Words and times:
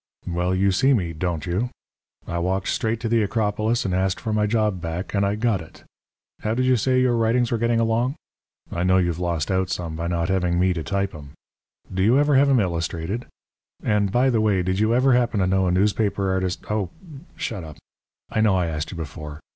"Well, 0.25 0.55
you 0.55 0.71
see 0.71 0.95
me, 0.95 1.13
don't 1.13 1.45
you? 1.45 1.69
I 2.25 2.39
walked 2.39 2.69
straight 2.69 2.99
to 3.01 3.07
the 3.07 3.21
Acropolis 3.21 3.85
and 3.85 3.93
asked 3.93 4.19
for 4.19 4.33
my 4.33 4.47
job 4.47 4.81
back, 4.81 5.13
and 5.13 5.23
I 5.23 5.35
got 5.35 5.61
it. 5.61 5.83
How 6.41 6.55
did 6.55 6.65
you 6.65 6.75
say 6.75 6.99
your 6.99 7.15
writings 7.15 7.51
were 7.51 7.59
getting 7.59 7.79
along? 7.79 8.15
I 8.71 8.81
know 8.81 8.97
you've 8.97 9.19
lost 9.19 9.51
out 9.51 9.69
some 9.69 9.95
by 9.95 10.07
not 10.07 10.27
having 10.29 10.59
me 10.59 10.73
to 10.73 10.81
type 10.81 11.13
'em. 11.13 11.33
Do 11.93 12.01
you 12.01 12.17
ever 12.17 12.33
have 12.35 12.49
'em 12.49 12.59
illustrated? 12.59 13.27
And, 13.83 14.11
by 14.11 14.31
the 14.31 14.41
way, 14.41 14.63
did 14.63 14.79
you 14.79 14.91
ever 14.95 15.13
happen 15.13 15.39
to 15.39 15.45
know 15.45 15.67
a 15.67 15.71
newspaper 15.71 16.31
artist 16.31 16.63
oh, 16.71 16.89
shut 17.35 17.63
up! 17.63 17.77
I 18.31 18.41
know 18.41 18.55
I 18.55 18.65
asked 18.65 18.89
you 18.89 18.97
before. 18.97 19.39